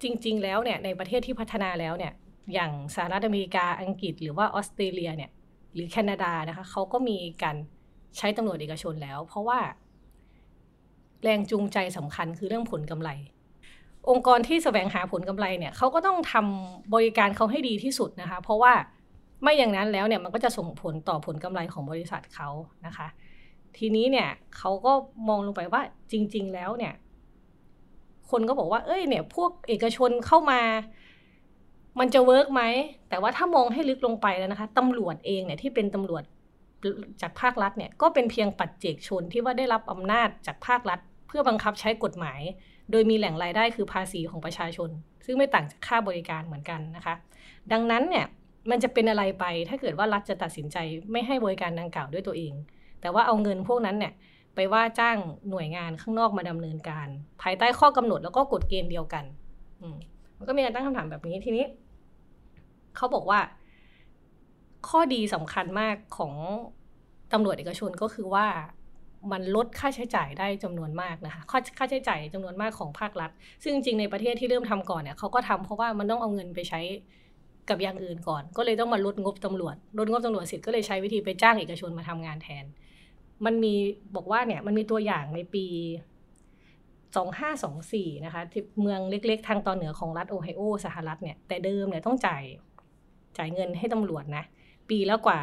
[0.03, 2.13] จริง ๆ แล้วเนี่ยในประเทศที่พัฒนาแล้วเนี่ย
[2.53, 5.31] อย่างสหรัฐอเมริกาอังกฤษหรือว่าออสเตรเลียเนี่ย
[5.73, 7.55] หรือแคนาดานะคะเขาก็มีการ
[8.17, 9.59] ใช้ตำรวจเอกชนแล้ว เพราะว่า
[11.23, 13.09] แรงจูงใจสำคัญคือเรื่องผลกำไร
[14.09, 18.73] องค์กรที่แสวงหาผลกำไรเนี่ยเขาก็ต้องทำบริการเขาให้ดีที่สุดนะคะ เพราะว่า
[19.41, 22.49] ไม่อย่างนั้นแล้วเนี่ยมันก็จะส่งผลต่อผลกำไรของบริษัทเขา
[22.85, 23.07] นะคะ
[23.77, 24.93] ทีนี้เนี่ยเขาก็
[25.27, 26.93] มองลงไปว่าจริง ๆ แล้วเนี่ย
[28.31, 30.61] คนก็บอกว่าเอ้ยเนี่ย พวกเอกชนเข้ามา
[31.99, 32.63] มันจะเวิร์กไหม
[33.09, 36.23] แต่ว่าถ้ามองให้ลึกลงไปแล้วนะคะตำรวจเองเนี่ยที่เป็นตำรวจ
[37.21, 42.41] จากภาครัฐเนี่ยก็เป็นเพียงปัจเจกชนที่ว่าได้รับอำนาจจากภาครัฐ เพื่อบังคับใช้กฎหมาย
[42.91, 44.89] โดยมีแหล่งรายได้คือภาษีของประชาชน
[45.25, 47.15] ซึ่งไม่ต่างจากค่าบริการเหมือนกันนะคะ
[47.71, 48.25] ดังนั้นเนี่ย
[48.69, 50.77] มันจะเป็นอะไรไปถ้าเกิดว่ารัฐจะตัดสินใจ
[51.11, 52.53] ไม่ให้บริการดังกล่าวด้วยตัวเอง
[53.01, 54.13] แต่ว่าเอาเงินพวกนั้นเนี่ย
[54.57, 55.17] ไปว่าจ้าง
[55.49, 57.07] หน่วยงานข้างนอกมาดำเนินการ
[57.41, 59.25] ภายใต้ข้อกำหนดแล้วก็กฎเกณฑ์เดียวกัน
[59.81, 59.83] อ
[60.37, 61.65] มันก็มีการตั้งคำถามแบบนี้ทีนี้
[62.95, 63.39] เขาบอกว่า
[64.89, 66.33] ข้อดีสำคัญมากของ
[67.33, 68.47] ตำรวจเอกชนก็คือว่า
[69.31, 73.31] มันลดค่าใช้จ่ายได้จำนวนมากนะคะค่าค่าใช้จ่ายจำนวนมากของภาครัฐ
[73.63, 76.79] ซึ่งจริงในประเทศที่เริ่มทำก่อนเนี่ยเขาก็ทำเพราะว่ามันต้องเอาเงินไปใช้
[77.69, 82.65] กับอย่างอื่นก่อน ก็เลยต้องมาลดงบตำรวจ ลดงบตำรวจเสร็จก็เลยใช้วิธีไปจ้างเอกชนมาทำงานแทน
[83.45, 83.73] มันมี
[84.15, 85.65] บอกว่าเนี่ยมันมีตัวอย่างในปี
[86.95, 92.43] 2524 นะคะที่เมืองเล็กๆ ทางตอนเหนือของรัฐโอไฮโอสหรัฐเนี่ยแต่เดิมเนี่ยต้องจ่าย
[93.37, 94.43] จ่ายเงินให้ตำรวจนะ
[94.89, 95.39] ปีและกว่า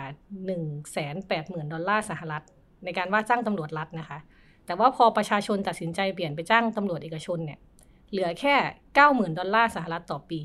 [0.47, 0.51] 1
[0.95, 2.43] 8 0 0 0 0 ดอลลาร์สหรัฐ
[2.85, 4.19] ในการว่าจ้างตำรวจรัฐนะคะ
[4.67, 7.59] แต่ว่าพอประชาชนตัดสินใจเปลี่ยนไปจ้างตำรวจเอกชนเนี่ย
[8.11, 8.55] เหลือแค่
[8.97, 10.41] 90,000 ดอลลาร์สหรัฐต่อปี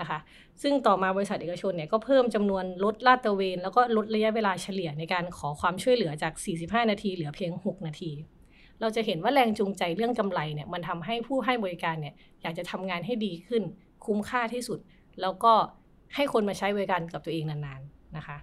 [0.00, 0.18] นะคะ
[0.62, 8.12] ซึ่งต่อมาบริษัทเอกชนเนี่ยก็เพิ่มจำนวนลดลาดตระเวน แล้วก็ลดระยะเวลาเฉลี่ยในการขอความช่วยเหลือจาก 45 นาที เหลือเพียง 6 นาที
[8.80, 13.62] เราจะเห็นว่าแรงจูงใจเรื่องกำไรเนี่ยมันทำให้ผู้ให้บริการเนี่ยอยากจะทำงานให้ดีขึ้น
[14.06, 14.78] คุ้มค่าที่สุด
[15.20, 15.52] แล้วก็
[16.14, 18.38] ให้คนมาใช้บริการกับตัวเองนานๆนะคะ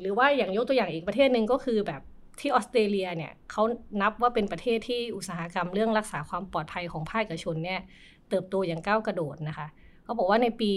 [0.00, 2.02] หรือว่าอย่างยกตัวอย่างอีกประเทศหนึ่งก็คือแบบ
[2.40, 3.62] ที่ออสเตรเลียเนี่ยเขา
[4.00, 7.80] นับว่าเป็นประเทศที่อุตสาหกรรมเรื่องรักษาความปลอดภัยของภาคเอกชนเนี่ย
[8.28, 9.66] เติบโตอย่างก้าวกระโดดนะคะ
[10.04, 10.70] เขาบอกว่าในปี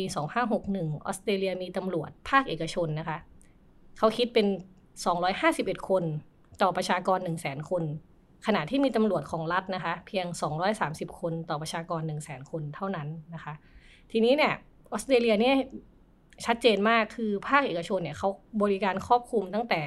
[0.46, 3.18] 2561 ออสเตรเลียมีตำรวจภาคเอกชนนะคะ
[3.98, 4.48] เขาคิดเป็น
[5.18, 6.04] 251 คน
[6.62, 7.84] ต่อประชากร 100,000 คน
[8.46, 10.26] ขณะที่มีตำรวจของรัฐนะคะ เพียง
[10.74, 13.54] 230 คนต่อประชากร 100,000 คนเท่านั้นนะคะ
[14.12, 14.54] ทีนี้เนี่ย
[14.92, 15.56] ออสเตรเลียเนี่ย
[16.46, 18.30] ชัดเจนมากคือภาคเอกชนเนี่ยเขา
[18.62, 19.82] บริการครอบคลุมตั้งแต่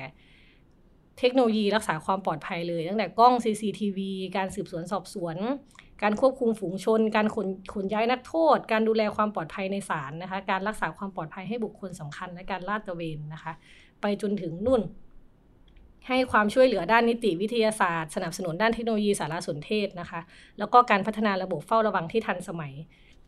[1.19, 3.99] เทคโนโลยีรักษาความปลอดภัยเลย ตั้งแต่กล้อง CCTV
[4.37, 5.37] การสืบสวนสอบสวน
[6.03, 13.53] การควบคุมฝูงชน การขนขนย้ายนักโทษ การดูแลความปลอดภัยในศาลนะคะ การรักษาความปลอดภัยให้บุคคลสำคัญและการลาดตระเวนนะคะ
[14.01, 14.83] ไปจนถึงนุ่น
[16.09, 20.21] ให้ความช่วยเหลือด้านนิติวิทยาศาสตร์ สนับสนุนด้านเทคโนโลยีสารสนเทศนะคะ
[20.59, 22.73] แล้วก็การพัฒนาระบบเฝ้าระวังที่ทันสมัย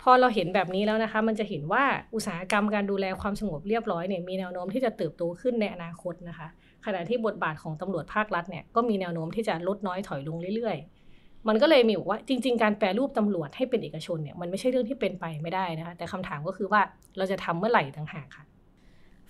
[0.02, 6.48] พอเราเห็นแบบนี้แล้วนะคะ มันจะเห็นว่าอุตสาหกรรมการดูแลความสงบเรียบร้อยเนี่ยมีแนวโน้มที่จะเติบโตขึ้นในอนาคตนะคะ
[6.86, 11.01] ขณะที่บทบาทของตำรวจภาครัฐเนี่ยก็มีแนวโน้มที่จะลดน้อยถอยลงเรื่อยๆ
[11.48, 16.80] มันก็เลยมีบอกว่าจริง ๆ การแปลรูปตำรวจให้เป็นเอกชนเนี่ยมันไม่ใช่เรื่องที่เป็นไปไม่ได้นะคะแต่คำถามก็คือว่า
[17.16, 18.44] เราจะทำเมื่อไหร่ต่างหากค่ะ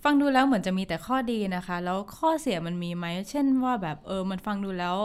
[0.03, 4.97] ฟังดูแล้วเหมือนจะมีแต่ข้อดีนะคะ แล้วข้อเสียมันมีไหมเช่นว่าแบบเออมันฟังดูแล้ว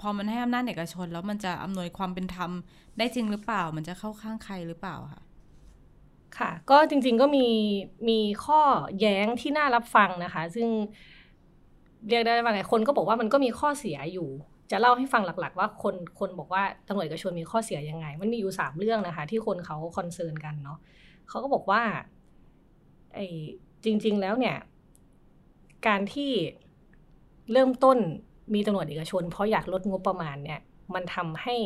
[0.00, 2.50] พอมันให้อำนาจเอกชน แล้วมันจะอำนวยความเป็นธรรม
[2.98, 5.22] ได้จริงหรือเปล่า มันจะเข้าข้างใครหรือเปล่าค่ะ
[6.38, 7.46] ค่ะ ก็จริงๆก็มี
[8.08, 8.60] มีข้อ
[9.00, 10.68] แย้งที่น่ารับฟังนะคะ ซึ่ง
[12.08, 14.28] เรียกได้ว่าไงคนก็บอกว่ามันก็มีข้อเสียอยู่
[14.70, 20.78] จะเล่าให้ฟังหลัก ๆ ว่าคนคนบอกว่าตำรวจเอกชนมีข้อเสียยังไง มันมีอยู่สามเรื่องนะคะ ที่คนเขาคอนเซิร์นกันเนาะ
[21.28, 21.82] เขาก็บอกว่า
[23.14, 23.26] ไอ้
[23.84, 24.56] จริง ๆ แล้วเนี่ย
[25.86, 26.32] การที่
[27.52, 27.98] เริ่มต้น
[28.54, 30.60] มีตำรวจเอกชน เพราะอยากลดงบประมาณเนี่ย
[30.94, 31.56] มันทำให้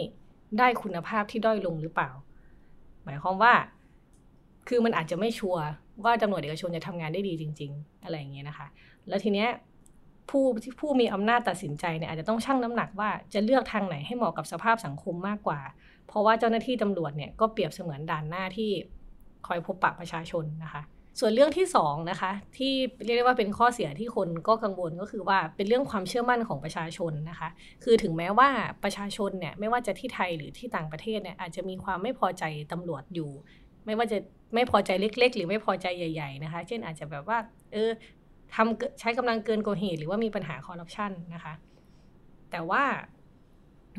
[0.58, 2.10] ได้คุณภาพที่ด้อยลงหรือเปล่า
[3.04, 3.54] หมายความว่า
[4.68, 5.62] คือมันอาจจะไม่ชัวร์
[6.04, 8.66] ว่าตำรวจเอกชนจะทำงานได้ดีจริง ๆ อะไรอย่างเงี้ยนะคะ
[9.08, 9.48] แล้วทีเนี้ย
[10.30, 10.44] ผู้
[10.80, 15.60] ผู้มีอำนาจตัดสินใจเนี่ยอาจจะต้องชั่งน้ำหนักว่าจะเลือกทางไหนให้เหมาะกับสภาพสังคมมากกว่า
[16.08, 18.70] เพราะว่าเจ้าหน้าที่ตำรวจเนี่ยก็เปรียบเสมือนด่านหน้าที่
[19.46, 20.82] คอยพบปะประชาชนนะคะ
[21.20, 22.72] ส่วนเรื่องที่2นะคะที่
[23.04, 27.48] เรียกได้ว่าเป็นข้อเสียที่คนก็กังวลก็คือว่าเป็นเรื่องความเชื่อมั่นของประชาชนนะคะ
[27.84, 28.48] คือถึงแม้ว่า
[28.84, 33.30] ประชาชนเนี่ยไม่ว่าจะที่ไทยหรือที่ต่างประเทศเนี่ยอาจจะมีความไม่พอใจตำรวจอยู่
[33.86, 34.18] ไม่ว่าจะ
[34.54, 37.38] ไม่พอใจเล็ก ๆ หรือไม่พอใจใหญ่ ๆนะคะ เช่นอาจจะแบบว่า
[37.72, 37.90] เออ
[38.54, 41.54] ทำใช้กำลังเกินกว่าเหตุหรือว่ามีปัญหาคอร์รัปชันนะคะ
[42.50, 42.82] แต่ว่า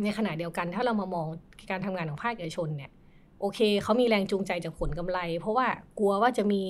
[0.03, 1.27] ในขณะเดียวกันถ้าเรามามอง
[1.69, 2.91] การทำงานของภาคเอกชนเนี่ย
[3.39, 5.67] โอเคเขามีแรงจูงใจจากผลกำไร เพราะว่า
[5.99, 6.63] กลัวว่าจะมี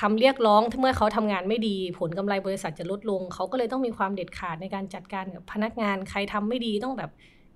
[0.00, 7.10] คำเรียกร้องเมื่อเขาทำงานไม่ดี ผลกำไรบริษัทจะลดลง เขาก็เลยต้องมีความเด็ดขาดในการจัดการกับพนักงานใครทำไม่ดีต้องแบบ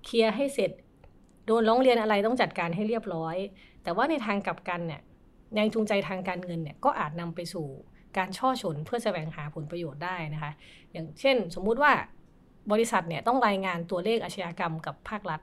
[0.05, 0.71] เคลียร์ให้เสร็จ
[1.45, 3.35] โดนร้องเรียนอะไรต้องจัดการให้เรียบร้อย
[3.83, 5.01] แต่ว่าในทางกลับกันเนี่ย
[5.53, 7.67] แรงจูงใจทางการเงินเนี่ยก็อาจนำไปสู่
[8.17, 10.51] การช่อฉนเพื่อแสวงหาผลประโยชน์ได้นะคะ
[10.91, 11.91] อย่างเช่น สมมุติว่า
[12.71, 15.41] บริษัทเนี่ยต้องรายงานตัวเลขอาชญากรรมกับภาครัฐ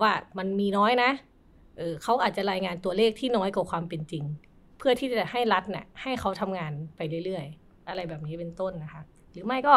[0.00, 1.10] ว่ามันมีน้อยนะ
[1.78, 4.24] เออเขาอาจจะรายงานตัวเลขที่น้อยกว่าความเป็นจริง
[4.78, 9.74] เพื่อที่จะให้รัฐเนี่ยให้เขาทำงานไปเรื่อยๆ อะไรแบบนี้เป็นต้นนะคะ หรือไม่ก็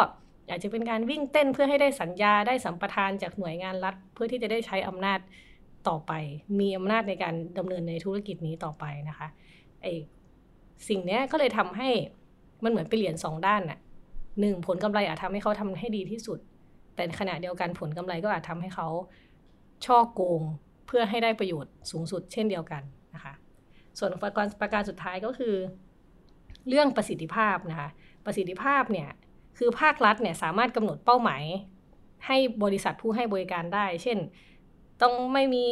[0.50, 5.18] อาจจะเป็นการวิ่งเต้นเพื่อให้ได้สัญญาได้สัมปทานจากหน่วยงานรัฐ เพื่อที่จะได้ใช้อำนาจ
[5.88, 6.12] ต่อไป
[6.60, 9.28] มีอำนาจในการดำเนินในธุรกิจนี้ต่อไปนะคะ
[9.82, 9.86] ไอ
[10.88, 11.88] สิ่งนี้ก็เลยทำให้
[12.64, 13.78] มันเหมือนเป็นเหรียญสองด้านน่ะ
[14.40, 16.38] หนึ่งผลกำไรอาจทำให้เขาทำให้ดีที่สุด
[16.94, 18.88] แต่ขณะเดียวกันผลกำไรก็อาจทำให้เขา
[19.86, 20.42] ช่อโกง
[20.86, 22.82] เพื่อให้ได้ประโยชน์สูงสุดเช่นเดียวกัน
[23.14, 23.34] นะคะ
[23.98, 25.54] ส่วนประการประการสุดท้ายก็คือ
[26.68, 27.88] เรื่องประสิทธิภาพนะคะ
[28.26, 29.08] ประสิทธิภาพเนี่ย
[29.58, 31.42] คือภาครัฐเนี่ยสามารถกำหนดเป้าหมาย
[32.26, 34.18] ให้บริษัทผู้ให้บริการได้ เช่น
[35.02, 35.64] ต้องไม่มี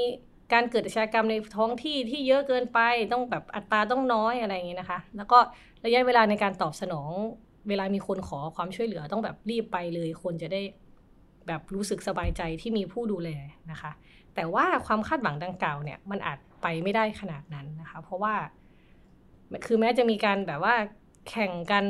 [0.52, 2.80] การเกิดอาชญากรรมในท้องที่ที่เยอะเกินไป
[3.12, 5.38] ต้องแบบอัตราต้องน้อยอะไรอย่างนี้นะคะ แล้วก็
[5.84, 7.10] ระยะเวลาในการตอบสนอง
[7.68, 10.62] เวลามีคนขอความช่วยเหลือต้องแบบรีบไปเลย คนจะได้
[11.46, 13.30] แบบรู้สึกสบายใจที่มีผู้ดูแล
[13.70, 13.92] นะคะ
[14.34, 18.34] แต่ว่าความคาดหวังดังกล่าวเนี่ยมันอาจไปไม่ได้ขนาดนั้นนะคะ เพราะว่า
[19.66, 20.74] คือแม้จะมีการแบบว่า
[21.28, 21.84] แข่งกัน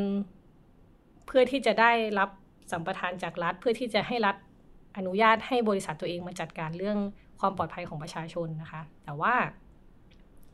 [1.27, 2.31] เพื่อที่จะได้รับ
[2.73, 4.37] สัมปทานจากรัฐ เพื่อที่จะให้รัฐ
[4.97, 6.99] อนุญาตให้บริษัทตัวเองมาจัดการเรื่อง
[7.43, 9.35] ความปลอดภัยของประชาชนนะคะ แต่ว่า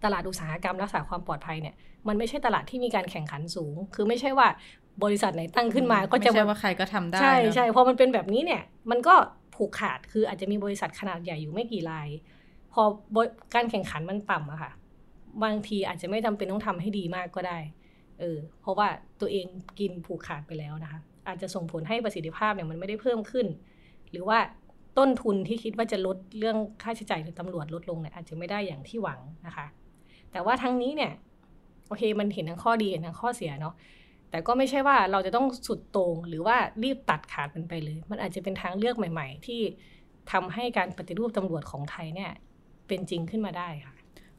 [0.05, 1.75] ตลาดอุตสาหกรรมรักษาความปลอดภัยเนี่ย
[2.09, 4.49] มันไม่ใช่ตลาดที่มีการแข่งขันสูง คือไม่ใช่ว่า
[5.05, 9.15] บริษัทไหนตั้งขึ้นมาก็จะไม่ใช่ว่าใครก็ทำได้ ใช่ใช่พอมันเป็นแบบนี้เนี่ย มันก็
[9.55, 12.09] ผูกขาดคืออาจจะมีบริษัทขนาดใหญ่อยู่ไม่กี่ราย
[12.73, 12.83] พอ
[13.55, 14.73] การแข่งขันมันต่ำอะค่ะ
[15.45, 17.59] บางทีอาจจะไม่จำเป็นต้องทำให้ดีมากก็ได้
[18.21, 18.89] เออ เพราะว่า
[19.21, 19.47] ตัวเอง
[19.79, 23.47] กินผูกขาดไปแล้วนะคะ อาจจะส่งผลให้ประสิทธิภาพเนี่ยมันไม่ได้เพิ่มขึ้น
[24.11, 24.39] หรือว่า
[24.99, 29.67] ต้นทุนที่คิดว่าจะลดเรื่องค่าใช้จ่ายหรือตำรวจลดลงเนี่ยอาจจะไม่ได้อย่างที่หวังนะคะ
[30.33, 31.13] แต่ว่าทั้งนี้เนี่ย
[31.87, 33.75] โอเคมันเห็นทั้งข้อดีทั้งข้อเสียเนาะ
[34.31, 39.61] แต่ก็ไม่ใช่ว่าเราจะต้องสุดต่งหรือว่ารีบตัดขาดมันไปเลย มันอาจจะเป็นทางเลือกใหม่ ๆ ที่
[40.33, 42.31] ทำให้การปฏิรูปตำรวจของไทยเนี่ย
[42.87, 43.95] เป็นจริงขึ้นมาได้ค่ะ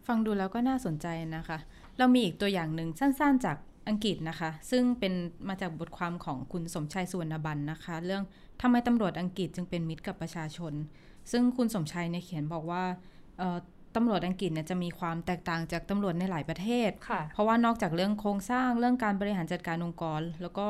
[0.07, 1.57] ฟังดูแล้วก็น่าสนใจนะคะ
[1.97, 5.13] เรามีอีกตัวอย่างหนึ่งสั้นๆจากอังกฤษนะคะ ซึ่งเป็น
[5.49, 8.23] มาจากบทความของคุณสมชัยสุวรรณบันนะคะ เรื่อง
[8.61, 10.73] ทำไมตำรวจอังกฤษจึงเป็นมิตรกับประชาชน
[11.31, 12.83] ซึ่งคุณสมชัยเนี่ยเขียนบอกว่า
[13.95, 16.89] ตำรวจอังกฤษเนี่ยจะมีความแตกต่างจากตำรวจในหลายประเทศ
[17.33, 20.67] เพราะว่านอกจากเรื่องโครงสร้างเรื่องการบริหารจัดการองค์กร แล้วก็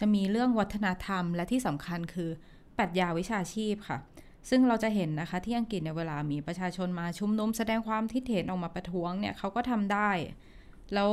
[0.00, 2.30] จะมีเรื่องวัฒนธรรม และที่สำคัญคือ
[2.78, 3.98] ปรัชญาวิชาชีพค่ะ
[4.50, 10.10] ซึ่งเราจะเห็นนะคะที่อังกฤษในเวลามีประชาชนมาชุมนุมแสดงความคิดเห็นออกมาประท้วงเนี่ยเขาก็ทำได้
[10.94, 11.10] แล้ว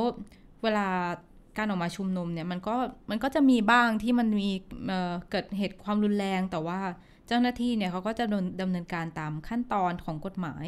[0.62, 0.88] เวลา
[1.58, 2.76] การออกมาชุมนุมเนี่ยมันก็
[3.10, 4.50] มันก็จะมีบ้างที่มันมี
[4.86, 6.80] เเกิดเหตุความรุนแรงแต่ว่า
[7.26, 8.24] เจ้าหน้าที่เนี่ยเขาก็จะ
[8.60, 10.66] ดำเนินการตามขั้นตอนของกฎหมาย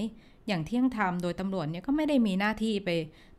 [0.48, 2.90] อย่างเที่ยงธรรมโดยตำรวจเนี่ยก็ไม่ได้มีหน้าที่ไป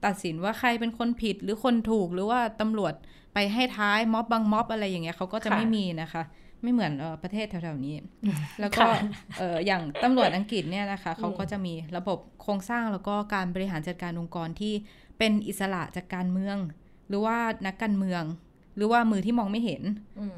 [0.05, 2.93] ตัดสินว่าใครเป็นคนผิดหรือคนถูกหรือว่าตำรวจ
[3.33, 6.23] ไปให้ท้ายม็อบบางม็อบอะไรอย่างเงี้ยเขาก็จะไม่มีนะคะ
[6.62, 7.95] ไม่เหมือนออประเทศแถวๆนี้
[8.59, 8.83] แล้วก็
[9.41, 14.73] อออย่างตำรวจอังกฤษเนี่ยนะคะเขาก็จะมีระบบโครงสร้างแล้วก็การบริหารจัดการองค์กรที่
[15.17, 16.57] เป็นอิสระจากการเมือง
[17.09, 18.23] หรือว่านักการเมือง
[18.75, 19.83] หรือว่ามือที่มองไม่เห็น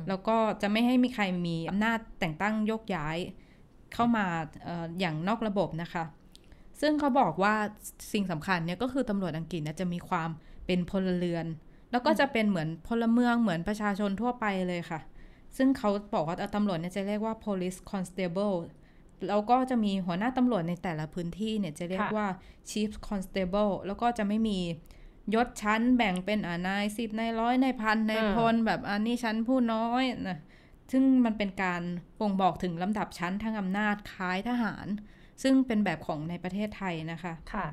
[0.08, 3.18] แล้วก็จะไม่ให้มีใครมีอำนาจแต่งตั้งยกย้าย
[3.94, 4.26] เข้ามา
[4.68, 6.04] ออย่างนอกระบบนะคะ
[6.82, 7.56] ซึ่งเขาบอกว่า
[8.14, 10.30] สิ่งสำคัญเนี่ยก็คือตำรวจอังกฤษจะมีความ
[10.66, 11.46] เป็นพลเรือน
[11.92, 15.00] แล้วก็จะเป็นเหมือนพลเมืองเหมือนประชาชนทั่วไปเลยค่ะ
[15.58, 18.56] ซึ่งเขาบอกว่าตำรวจเนี่ยจะเรียกว่า police constable
[19.28, 22.28] แล้วก็จะมีหัวหน้าตำรวจในแต่ละพื้นที่เนี่ยจะเรียกว่า
[22.70, 24.60] chief constable แล้วก็จะไม่มี
[25.36, 30.40] ยศชั้นแบ่งเป็นอ่านายสิบนายร้อยนายพันนายพลแบบอันนี้ชั้นผู้น้อยนะ
[30.92, 31.82] ซึ่งมันเป็นการ
[32.20, 34.88] บ่งบอกถึงลำดับชั้นทางอำนาจคล้ายทหาร
[35.44, 37.68] ซึ่งเป็นแบบของในประเทศไทยนะคะค่ะ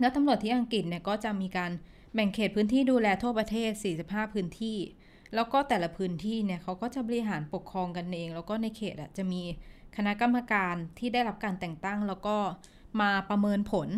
[0.00, 1.70] แล้วตำรวจที่อังกฤษเนี่ยก็จะมีการ
[2.14, 3.70] แบ่งเขตพื้นที่ดูแลทั่วประเทศ
[4.02, 4.78] 45 พื้นที่
[5.34, 9.42] แล้วก็แต่ละพื้นที่เนี่ยเขาก็จะบริหารปกครองกันเอง แล้วก็ในเขตอะจะมี
[9.96, 12.36] คณะกรรมการที่ได้รับการแต่งตั้ง แล้วก็
[13.00, 13.88] มาประเมินผล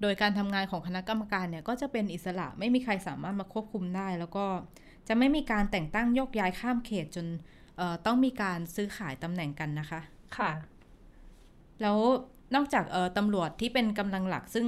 [0.00, 4.44] โดยการทำงานของคณะกรรมการเนี่ยก็จะเป็นอิสระไม่มีใครสามารถมาควบคุมได้ แล้วก็
[5.08, 7.26] จะไม่มีการแต่งตั้งยกย้ายข้ามเขตจน
[8.06, 10.00] ต้องมีการซื้อขายตำแหน่งกันนะคะ
[10.36, 10.50] ค่ะ
[11.82, 11.98] แล้ว
[12.54, 12.84] นอกจาก
[13.16, 14.66] ตำรวจที่เป็นกำลังหลักซึ่ง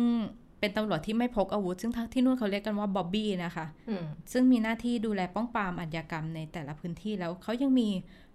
[0.61, 3.67] เป็นตำรวจที่ไม่พกอาวุธ ซึ่งที่นู่นเขาเรียกกันว่าบ๊อบบี้นะคะ
[4.33, 7.89] ซึ่งมีหน้าที่ดูแลป้องปรามอาชญากรรมในแต่ละพื้นที่แล้วเขายังมี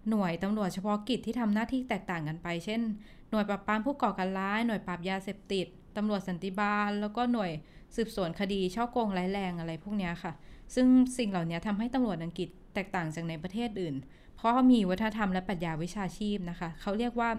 [0.10, 2.82] หน่วยตำรวจเฉพาะกิจที่ทำหน้าที่แตกต่างกันไป เช่น
[3.30, 7.52] หน่วยปราบปรามผู้ก่อการร้าย หน่วยปราบยาเสพติด ตำรวจสันติบาล แล้วก็หน่วย
[7.96, 10.34] สืบสวนคดีช่อโกงร้ายแรงอะไรพวกนี้ค่ะ
[10.76, 13.96] ซึ่งสิ่งเหล่านี้ทำให้ตำรวจอังกฤษแตกต่างจากในประเทศอื่น
[14.36, 17.30] เพราะมีวัฒนธรรมและปรัชญาวิชาชีพนะคะ เขาเรียกว่า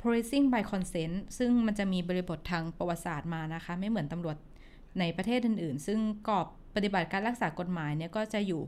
[0.00, 4.36] policing by consent ซึ่งมันจะมีบริบททางประวัติศาสตร์มานะคะ ไม่เหมือนตำรวจ
[5.00, 8.62] ในประเทศอื่นๆ ซึ่งกรอบปฏิบัติการรักษากฎหมายเนี่ยก็จะอยู่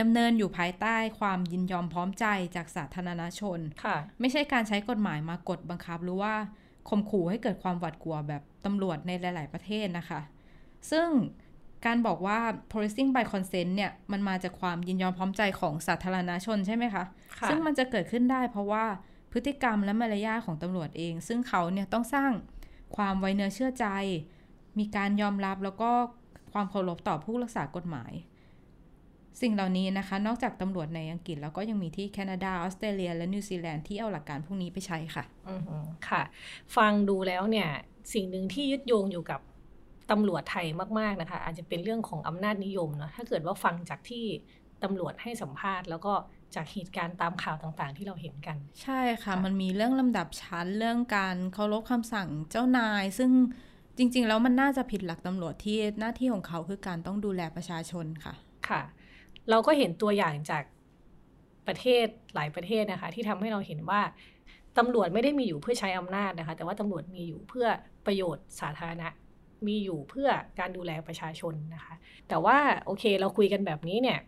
[0.00, 2.26] ดำเนินอยู่ภายใต้ความยินยอมพร้อมใจ
[2.56, 6.34] จากสาธารณชนค่ะไม่ใช่การใช้กฎหมายมากดบังคับหรือว่า
[6.90, 10.20] ข่มขู่ให้เกิดความหวาดกลัวแบบตำรวจในหลาย ๆ ประเทศนะคะ
[10.90, 11.08] ซึ่ง
[11.86, 12.38] การบอกว่า
[12.70, 17.04] policing by consent เนี่ย มันมาจากความยินยอมพร้อมใจของสาธารณชนใช่ไหมคะ
[17.40, 18.84] ค่ะซึ่งมันจะเกิดขึ้นได้เพราะว่า
[19.32, 22.30] พฤติกรรมและมารยาทของตำรวจเอง ซึ่งเขาเนี่ยต้องสร้าง
[22.96, 23.86] ความไว้เนื้อเชื่อใจ
[24.78, 25.90] มีการยอมรับแล้วก็
[26.52, 28.12] ความเคารพต่อผู้รักษากฎหมาย
[29.40, 36.22] สิ่งเหล่านี้นะคะ นอกจากตำรวจในอังกฤษ แล้วก็ยังมีที่แคนาดา ออสเตรเลีย และนิวซีแลนด์ที่เอาหลักการพวกนี้ไปใช้ค่ะอือหือค่ะ
[36.76, 37.68] ฟังดูแล้วเนี่ย
[38.14, 39.40] สิ่งหนึ่งที่ยึดโยงอยู่กับ
[40.10, 40.66] ตำรวจไทย
[40.98, 44.24] มากๆนะคะ อาจจะเป็นเรื่องของอำนาจนิยมเนาะถ้าเกิดว่าฟังจากที่
[44.82, 46.12] ตำรวจให้สัมภาษณ์ แล้วก็
[46.54, 53.30] จากเหตุการณ์ตามข่าวต่างๆ ที่เราเห็นกัน ใช่ค่ะค่ะมันมีเรื่องลำดับชั้นเรื่องการเคารพคำสั่งเจ้านาย ซึ่ง
[53.98, 58.34] จริง ๆ แล้วมันน่าจะผิดหลักตำรวจที่หน้าที่ของเขาคือการต้องดูแลประชาชนค่ะ
[58.68, 58.82] ค่ะ
[59.50, 60.64] เราก็เห็นตัวอย่างจาก
[61.66, 64.00] ประเทศหลายประเทศนะคะ ที่ทำให้เราเห็นว่า
[64.78, 67.66] ตำรวจไม่ได้มีอยู่เพื่อใช้อำนาจนะคะ แต่ว่าตำรวจมีอยู่เพื่อ
[68.06, 69.08] ประโยชน์สาธารณะ
[69.66, 71.94] มีอยู่เพื่อการดูแลประชาชนนะคะ
[72.28, 74.18] แต่ว่าโอเคเราคุยกันแบบนี้เนี่ย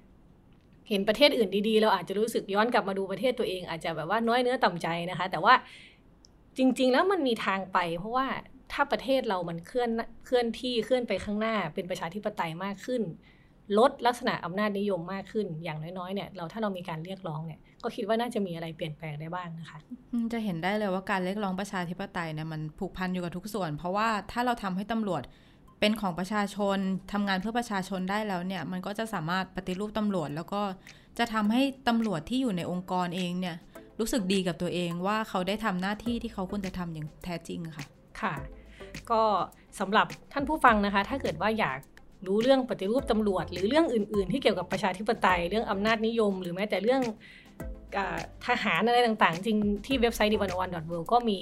[0.88, 5.54] เห็นประเทศอื่นดีๆ เราอาจจะรู้สึกย้อนกลับมาดูประเทศตัวเองอาจจะแบบว่าน้อยเนื้อต่ำใจนะคะ แต่ว่า
[6.58, 8.26] จริง ๆ แล้วมันมีทางไป เพราะว่า
[8.72, 9.90] ถ้าประเทศเรามันเคลื่อน
[10.24, 13.02] เคลื่อนที่เคลื่อนไปข้างหน้า เป็นประชาธิปไตยมากขึ้น
[13.78, 19.78] ลดลักษณะอำนาจนิยมมากขึ้นอย่างน้อยๆเนี่ยเราถ้าเรามีการเรียกร้องเนี่ยก็คิดว่าน่าจะมีอะไรเปลี่ยนแปลงได้บ้างนะคะ
[20.12, 25.22] อืมจะเห็นได้เลยว่าการเรียกร้องประชาธิปไตยเนี่ยมันผูกพันอยู่กับทุกส่วน เพราะว่าถ้าเราทำให้ตำรวจ
[25.80, 26.78] เป็นของประชาชน
[27.12, 30.62] ทำงานเพื่อประชาชนได้แล้วเนี่ยมันก็จะสามารถปฏิรูปตำรวจ แล้วก็
[31.18, 33.56] จะทำให้ตำรวจที่อยู่ในองค์กรเองเนี่ย
[34.00, 37.86] รู้สึกดีกับตัวเองว่าเขาได้ทำหน้าที่ที่เขาควรจะทำอย่างแท้จริงค่ะ
[38.20, 38.34] ค่ะ
[39.10, 39.22] ก็
[39.80, 41.78] สำหรับท่านผู้ฟังนะคะ ถ้าเกิดว่าอยาก
[42.26, 47.02] รู้เรื่องปฏิรูปตำรวจ หรือเรื่องอื่น ๆ ที่เกี่ยวกับประชาธิปไตย เรื่องอำนาจนิยม หรือแม้แต่เรื่อง
[47.96, 47.98] อ
[48.46, 50.70] ทหารอะไรต่างๆ จริงที่เว็บไซต์ d 1 1 w o r l
[51.02, 51.38] d ก็มี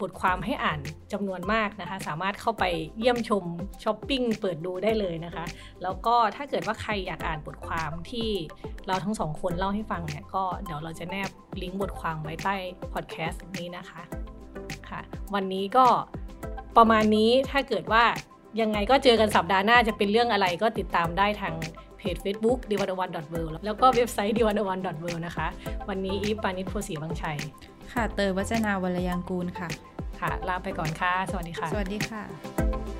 [0.00, 0.80] บทความให้อ่าน
[1.12, 2.64] จำนวนมากนะคะ สามารถเข้าไป
[2.98, 3.44] เยี่ยมชม
[3.84, 5.44] ช้อปปิ้งเปิดดูได้เลยนะคะ
[5.82, 8.28] แล้วก็ถ้าเกิดว่าใครอยากอ่านบทความที่
[8.86, 11.30] เราทั้งสองคนเล่าให้ฟังเนี่ยก็เดี๋ยวเราจะแนบ
[11.62, 12.54] ลิงก์บทความไว้ใต้
[12.92, 14.00] พอดแคสต์นี้นะคะ
[14.88, 15.00] ค่ะ
[15.34, 15.86] วันนี้ก็
[16.76, 18.04] ประมาณนี้ถ้าเกิดว่า
[18.60, 21.54] ยังไงก็เจอกันสัปดาห์หน้าจะเป็นเรื่องอะไรก็ติดตามได้ทาง
[21.98, 23.16] เพจ Facebook d 1 1 w o r l d
[23.64, 24.86] แล้วก็เว็บไซต์ d 1 1 w o r l d
[25.26, 25.46] นะคะ
[25.88, 27.38] วันนี้อีฟปานิชโพสีวังชัย
[27.92, 29.68] ค่ะ เตยวัจนาวรยางกูลค่ะ
[30.20, 32.97] ค่ะ ลาไปก่อนค่ะ สวัสดีค่ะ สวัสดีค่ะ